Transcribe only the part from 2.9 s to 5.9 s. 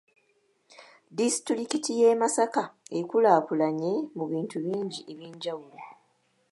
ekulaakulanye mu bintu bingi eby'enjawulo.